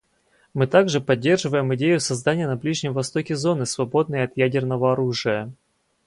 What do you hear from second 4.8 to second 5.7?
оружия.